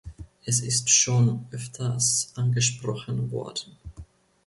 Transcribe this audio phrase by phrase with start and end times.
[0.45, 3.77] Es ist schon öfters angesprochen worden.